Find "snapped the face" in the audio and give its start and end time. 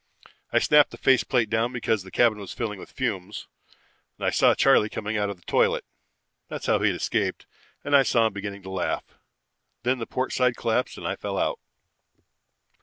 0.57-1.23